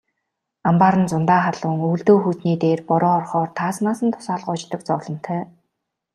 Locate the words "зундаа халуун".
1.11-1.83